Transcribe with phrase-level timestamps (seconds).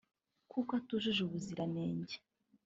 [0.51, 2.15] kuko atujuje ubuziranenge